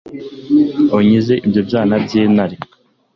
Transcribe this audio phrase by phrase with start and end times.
[0.95, 2.55] unkize ibyo byana by’intare